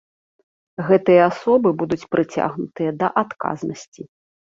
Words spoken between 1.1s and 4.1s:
асобы будуць прыцягнутыя да адказнасці.